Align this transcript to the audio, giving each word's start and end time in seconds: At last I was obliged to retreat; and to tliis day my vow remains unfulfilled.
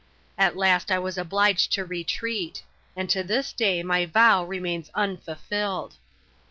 At 0.35 0.57
last 0.57 0.89
I 0.89 0.97
was 0.97 1.15
obliged 1.19 1.71
to 1.73 1.85
retreat; 1.85 2.63
and 2.95 3.07
to 3.11 3.23
tliis 3.23 3.55
day 3.55 3.83
my 3.83 4.07
vow 4.07 4.43
remains 4.43 4.89
unfulfilled. 4.95 5.97